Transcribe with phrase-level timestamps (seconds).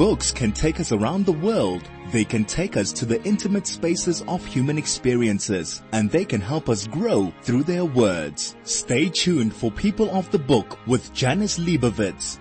[0.00, 1.82] Books can take us around the world.
[2.10, 6.70] They can take us to the intimate spaces of human experiences and they can help
[6.70, 8.56] us grow through their words.
[8.62, 12.38] Stay tuned for People of the Book with Janice Liebowitz.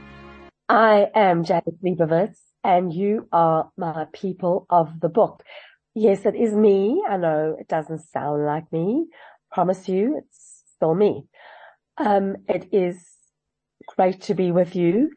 [0.70, 5.44] I am Janice Liebowitz and you are my people of the book.
[5.94, 7.04] Yes, it is me.
[7.10, 9.07] I know it doesn't sound like me.
[9.52, 11.26] Promise you it's still me.
[11.98, 13.05] Um, it is
[13.96, 15.12] great to be with you.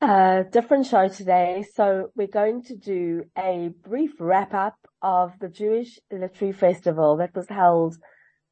[0.00, 1.64] A different show today.
[1.74, 7.34] So we're going to do a brief wrap up of the Jewish Literary Festival that
[7.34, 7.96] was held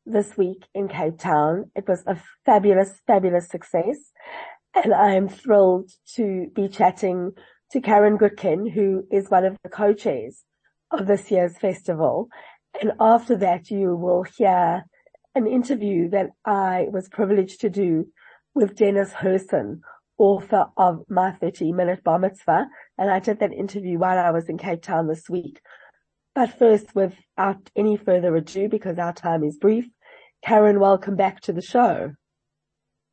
[0.06, 1.70] this week in Cape Town.
[1.74, 4.12] It was a fabulous, fabulous success.
[4.74, 7.32] And I am thrilled to be chatting
[7.70, 10.44] to Caryn Gootkin, who is one of the co-chairs
[10.90, 12.28] of this year's festival.
[12.80, 14.84] And after that, you will hear
[15.34, 18.06] an interview that I was privileged to do
[18.54, 19.80] with Dennis Herson,
[20.18, 22.66] author of My 30 Minute Bar Mitzvah.
[22.98, 25.60] And I did that interview while I was in Cape Town this week.
[26.34, 29.84] But first, without any further ado, because our time is brief,
[30.46, 32.12] Caryn, welcome back to the show.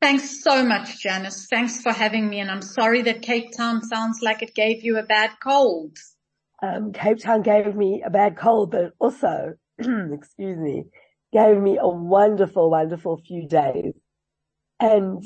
[0.02, 1.48] Thanks so much, Janice.
[1.50, 2.40] Thanks for having me.
[2.40, 5.98] And I'm sorry that Cape Town sounds like it gave you a bad cold.
[6.64, 10.86] Um, Cape Town gave me a bad cold, but also, excuse me,
[11.34, 13.94] gave me a wonderful, wonderful few days.
[14.80, 15.24] And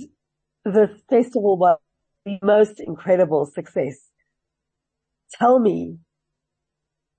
[0.65, 1.77] the festival was
[2.25, 3.99] the most incredible success.
[5.33, 5.97] Tell me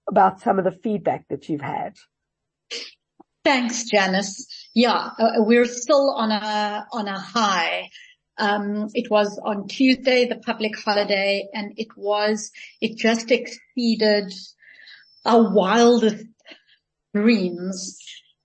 [0.09, 1.95] about some of the feedback that you've had.
[3.45, 4.47] Thanks, Janice.
[4.75, 7.91] Yeah, uh, we're still on a, on a high.
[8.39, 14.33] Um, it was on Tuesday, the public holiday, and it was, it just exceeded
[15.25, 16.25] our wildest
[17.15, 17.99] dreams.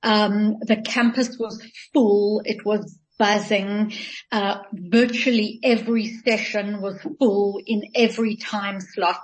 [0.04, 2.42] Um, the campus was full.
[2.46, 3.94] It was buzzing.
[4.32, 9.22] Uh, virtually every session was full in every time slot.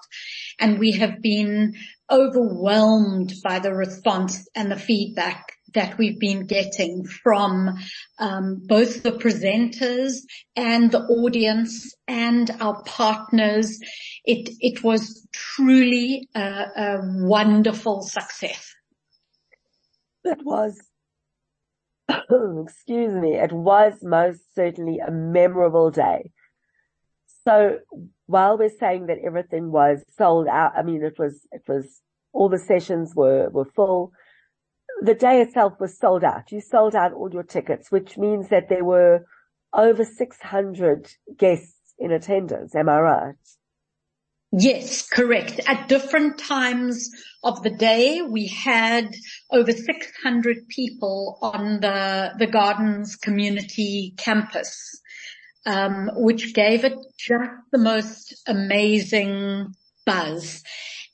[0.60, 1.74] And we have been
[2.12, 7.78] overwhelmed by the response and the feedback that we've been getting from
[8.20, 10.20] um, both the presenters
[10.56, 13.80] and the audience and our partners.
[14.24, 18.74] It it was truly a, a wonderful success.
[20.24, 20.82] It was,
[22.64, 26.32] excuse me, it was most certainly a memorable day.
[27.44, 27.80] So
[28.26, 32.02] while we're saying that everything was sold out, I mean, it was, it was,
[32.34, 34.12] all the sessions were, were full
[35.02, 36.52] the day itself was sold out.
[36.52, 39.26] You sold out all your tickets, which means that there were
[39.74, 42.76] over 600 guests in attendance.
[42.76, 43.36] Am I right?
[44.52, 45.60] Yes, correct.
[45.68, 47.10] At different times
[47.44, 49.14] of the day, we had
[49.52, 55.02] over 600 people on the, the gardens community campus,
[55.66, 59.74] um, which gave it just the most amazing
[60.06, 60.64] buzz.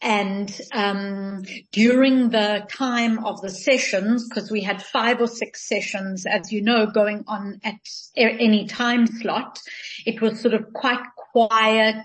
[0.04, 6.26] And um, during the time of the sessions, because we had five or six sessions,
[6.26, 7.76] as you know, going on at
[8.16, 9.60] any time slot,
[10.06, 11.00] it was sort of quite
[11.32, 11.96] quiet.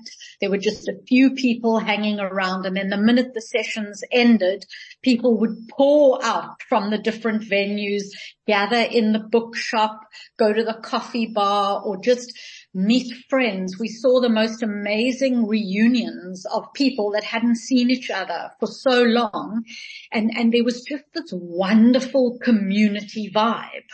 [0.41, 4.65] There were just a few people hanging around and then the minute the sessions ended,
[5.03, 8.05] people would pour out from the different venues,
[8.47, 10.01] gather in the bookshop,
[10.39, 12.33] go to the coffee bar or just
[12.75, 13.79] meet friends.
[13.79, 19.03] We saw the most amazing reunions of people that hadn't seen each other for so
[19.03, 19.65] long.
[20.13, 23.89] And, and there was just this wonderful community vibe.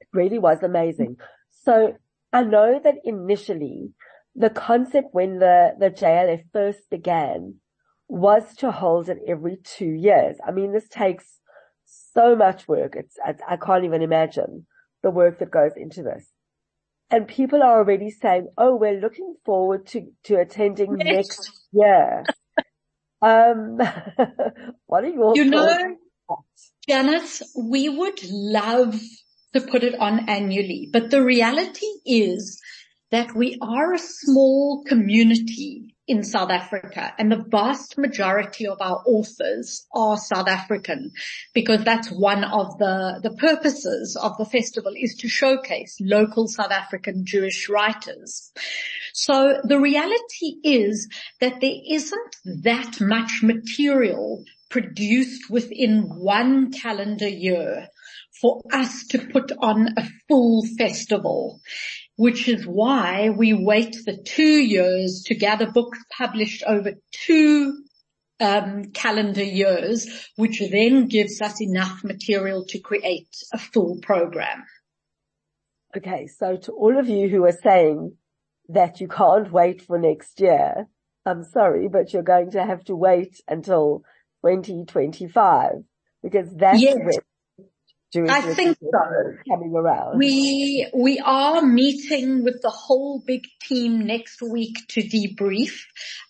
[0.00, 1.16] It really was amazing.
[1.64, 1.94] So
[2.32, 3.90] I know that initially
[4.34, 7.56] the concept when the, the JLF first began
[8.08, 10.36] was to hold it every two years.
[10.46, 11.40] I mean, this takes
[11.84, 12.94] so much work.
[12.96, 14.66] It's, I, I can't even imagine
[15.02, 16.28] the work that goes into this
[17.12, 21.06] and people are already saying, "Oh, we're looking forward to to attending yes.
[21.06, 22.24] next year."
[23.22, 23.78] um,
[24.86, 25.96] what are your you know,
[26.88, 27.42] Janice?
[27.56, 28.98] We would love
[29.54, 32.60] to put it on annually, but the reality is
[33.10, 39.02] that we are a small community in South Africa and the vast majority of our
[39.06, 41.12] authors are South African
[41.54, 46.72] because that's one of the, the purposes of the festival is to showcase local South
[46.72, 48.50] African Jewish writers.
[49.12, 51.08] So the reality is
[51.40, 57.88] that there isn't that much material produced within one calendar year
[58.42, 61.60] for us to put on a full festival
[62.16, 67.82] which is why we wait the two years to gather books published over two
[68.40, 74.64] um, calendar years, which then gives us enough material to create a full program.
[75.96, 78.16] Okay, so to all of you who are saying
[78.68, 80.86] that you can't wait for next year,
[81.24, 84.02] I'm sorry, but you're going to have to wait until
[84.44, 85.84] 2025
[86.22, 86.96] because that's Yes.
[86.96, 87.18] when
[88.12, 89.36] Jewish I think so.
[89.48, 90.18] coming around.
[90.18, 95.72] We, we are meeting with the whole big team next week to debrief.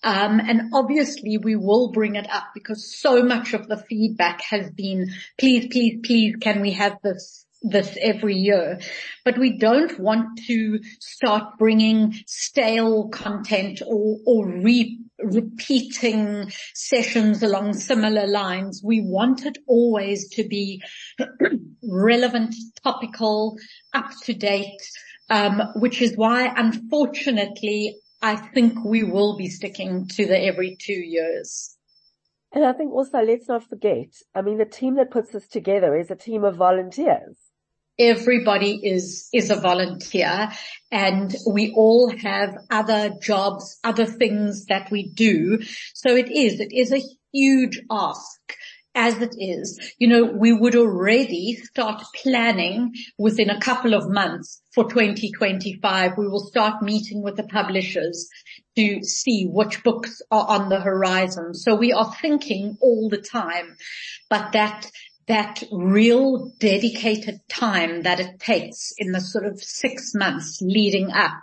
[0.05, 4.70] Um, and obviously we will bring it up because so much of the feedback has
[4.70, 8.78] been, please, please, please, can we have this, this every year?
[9.25, 17.75] But we don't want to start bringing stale content or, or re, repeating sessions along
[17.75, 18.83] similar lines.
[18.85, 20.83] We want it always to be
[21.83, 23.57] relevant, topical,
[23.93, 24.83] up to date,
[25.31, 30.93] um, which is why unfortunately I think we will be sticking to the every two
[30.93, 31.77] years.
[32.53, 35.97] And I think also let's not forget, I mean, the team that puts this together
[35.97, 37.37] is a team of volunteers.
[37.99, 40.50] Everybody is, is a volunteer
[40.91, 45.61] and we all have other jobs, other things that we do.
[45.94, 47.03] So it is, it is a
[47.33, 48.56] huge ask
[48.94, 49.94] as it is.
[49.99, 56.12] You know, we would already start planning within a couple of months for 2025.
[56.17, 58.29] We will start meeting with the publishers
[58.77, 61.55] to see which books are on the horizon.
[61.55, 63.77] So we are thinking all the time,
[64.29, 64.91] but that
[65.29, 71.43] that real dedicated time that it takes in the sort of six months leading up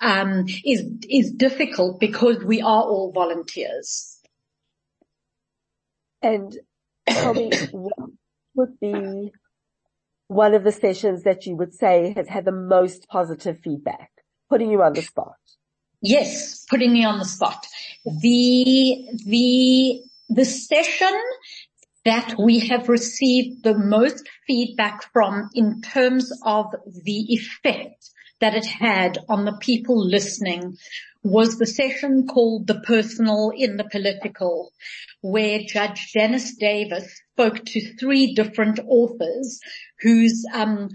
[0.00, 4.20] um, is is difficult because we are all volunteers.
[6.22, 6.56] And
[7.08, 8.10] tell me what
[8.54, 9.32] would be
[10.28, 14.10] one of the sessions that you would say has had the most positive feedback,
[14.48, 15.36] putting you on the spot.
[16.00, 17.66] Yes, putting me on the spot.
[18.04, 21.20] The the the session
[22.04, 26.66] that we have received the most feedback from in terms of
[27.04, 28.10] the effect
[28.40, 30.76] that it had on the people listening
[31.22, 34.72] was the session called The Personal in the Political,
[35.20, 39.60] where Judge Dennis Davis spoke to three different authors
[40.00, 40.90] whose um,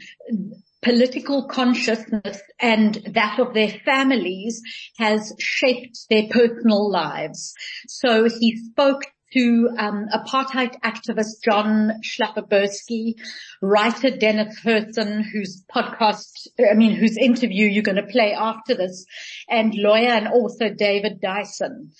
[0.81, 4.61] political consciousness and that of their families
[4.97, 7.53] has shaped their personal lives.
[7.87, 9.03] So he spoke
[9.33, 13.15] to um, apartheid activist John Schlapobersky,
[13.61, 19.05] writer Dennis Herson, whose podcast, I mean, whose interview you're going to play after this,
[19.49, 21.91] and lawyer and author David Dyson.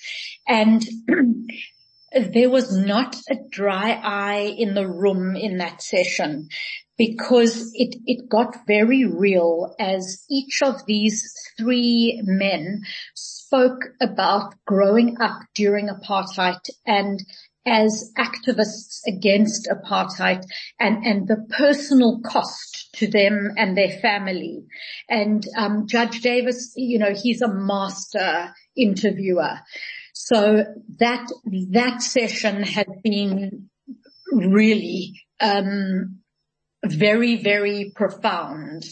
[0.47, 0.83] And
[2.33, 6.49] there was not a dry eye in the room in that session
[6.97, 12.83] because it, it got very real as each of these three men
[13.53, 17.23] spoke about growing up during apartheid and
[17.67, 20.43] as activists against apartheid
[20.79, 24.65] and, and the personal cost to them and their family.
[25.07, 29.59] And um, Judge Davis, you know, he's a master interviewer.
[30.13, 30.65] So
[30.97, 31.31] that,
[31.71, 33.69] that session has been
[34.31, 36.19] really, um,
[36.83, 38.83] very, very profound.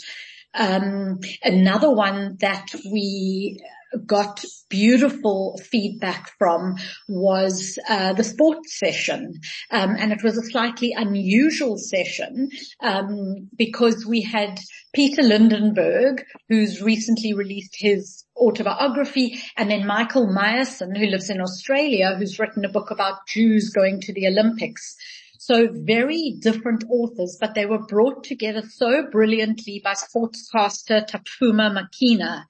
[0.53, 3.59] Um, another one that we
[4.05, 6.75] got beautiful feedback from
[7.07, 9.39] was uh, the sports session,
[9.69, 12.49] um, and it was a slightly unusual session
[12.81, 14.59] um, because we had
[14.93, 22.15] Peter Lindenberg, who's recently released his autobiography, and then Michael Myerson, who lives in Australia,
[22.17, 24.95] who's written a book about Jews going to the Olympics.
[25.37, 32.43] So very different authors, but they were brought together so brilliantly by sportscaster Tapuma Makina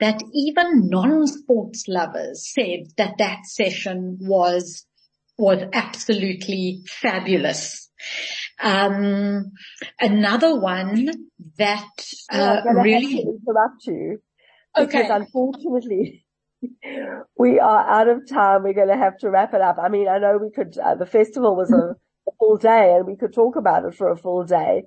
[0.00, 4.86] that even non-sports lovers said that that session was,
[5.38, 7.90] was absolutely fabulous.
[8.60, 9.52] Um,
[10.00, 11.10] another one
[11.58, 11.88] that,
[12.32, 14.18] uh, I'm gonna really, to interrupt you
[14.76, 15.10] because okay.
[15.10, 16.26] unfortunately
[17.38, 18.62] we are out of time.
[18.62, 19.76] We're going to have to wrap it up.
[19.82, 21.94] I mean, I know we could, uh, the festival was a,
[22.28, 24.84] a full day and we could talk about it for a full day,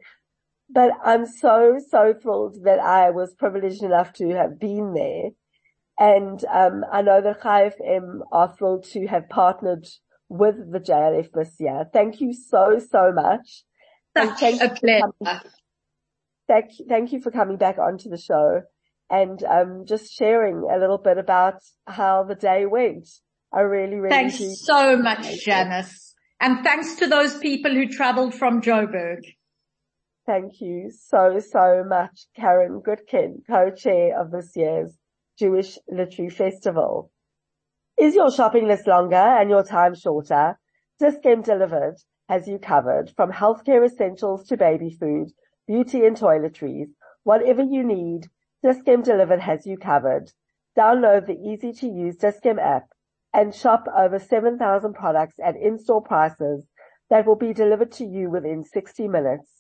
[0.69, 5.31] but I'm so, so thrilled that I was privileged enough to have been there.
[5.99, 9.88] And, um, I know that Chai FM are thrilled to have partnered
[10.29, 11.85] with the JLF this year.
[11.91, 13.63] Thank you so, so much.
[14.15, 15.01] And such thank a you for pleasure.
[15.21, 15.41] coming,
[16.47, 18.61] thank, thank you for coming back onto the show
[19.09, 23.09] and, um, just sharing a little bit about how the day went.
[23.51, 25.43] I really, really Thanks so much.
[25.43, 26.15] Janice.
[26.39, 29.23] And thanks to those people who traveled from Joburg.
[30.29, 34.95] Thank you so, so much, Caryn Gootkin, co-chair of this year's
[35.39, 37.09] Jewish Literary Festival.
[38.00, 40.59] Is your shopping list longer and your time shorter?
[41.00, 41.95] Dis-Chem Delivered
[42.27, 45.31] has you covered from healthcare essentials to baby food,
[45.65, 46.89] beauty and toiletries.
[47.24, 48.27] Whatever you need,
[48.62, 50.31] Dis-Chem Delivered has you covered.
[50.77, 52.89] Download the easy to use Dis-Chem app
[53.33, 56.67] and shop over 7,000 products at in-store prices
[57.09, 59.58] that will be delivered to you within 60 minutes.